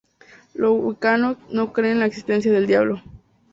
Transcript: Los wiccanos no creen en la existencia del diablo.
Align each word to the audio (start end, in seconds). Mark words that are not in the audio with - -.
Los 0.55 0.81
wiccanos 0.83 1.37
no 1.51 1.73
creen 1.73 1.91
en 1.91 1.99
la 1.99 2.05
existencia 2.07 2.51
del 2.51 2.65
diablo. 2.65 3.03